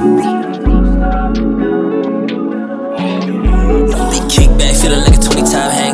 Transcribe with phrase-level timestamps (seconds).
[0.00, 0.08] Big
[4.32, 5.89] kickback, feeling like a 20 time hang.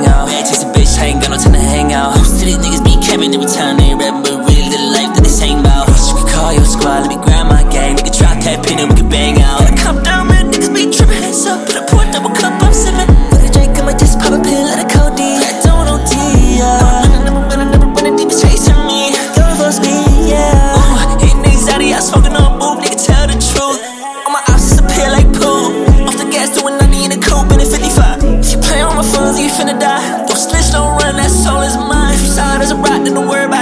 [30.51, 32.17] this don't run, that soul is mine.
[32.19, 33.29] She solid as a writing the word.
[33.29, 33.56] worry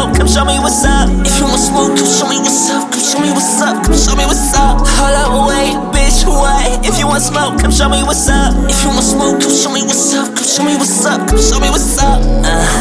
[0.00, 0.16] bitch, what?
[0.16, 1.08] If you want smoke, come show me what's up.
[1.24, 2.90] If you want smoke, come show me what's up.
[2.92, 3.84] Come show me what's up.
[3.84, 4.80] Come show me what's up.
[4.80, 6.86] Hold up, wait, bitch, what?
[6.86, 8.54] If you want smoke, come show me what's up.
[8.68, 10.34] If you want smoke, come show me what's up.
[10.34, 11.28] Come show me what's up.
[11.28, 12.20] Come show me what's up.
[12.44, 12.80] Uh,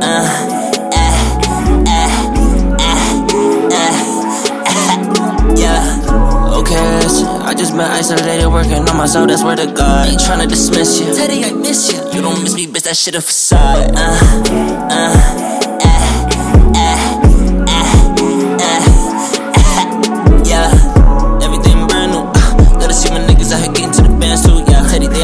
[0.00, 0.26] uh,
[5.56, 6.58] yeah.
[6.58, 6.94] Okay.
[7.44, 9.28] I just been isolated, working on myself.
[9.28, 10.08] That's where to God.
[10.08, 11.14] Ain't tryna dismiss you.
[11.14, 12.00] Teddy, I miss you.
[12.12, 12.84] You don't miss me, bitch.
[12.84, 13.92] That shit a facade.
[13.94, 15.43] Uh, uh,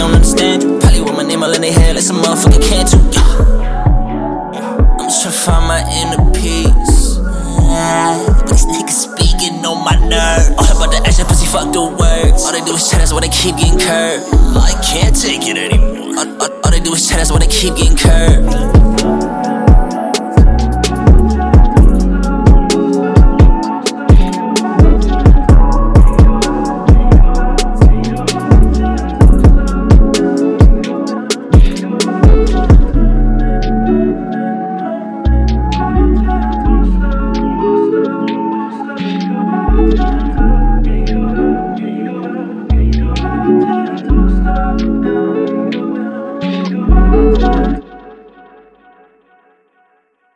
[0.00, 0.80] don't understand.
[0.80, 2.96] Probably with my name all in their head like some motherfucker can too.
[3.12, 4.96] Yeah.
[4.98, 7.20] I'm just tryna find my inner peace.
[7.20, 10.48] But these niggas speaking on my nerves.
[10.56, 12.42] All about the action, pussy, fuck the words.
[12.44, 14.24] All they do is chat, that's why they keep getting curved.
[14.56, 16.16] I can't take it anymore.
[16.16, 19.19] All, all, all they do is chat, that's why they keep getting curved.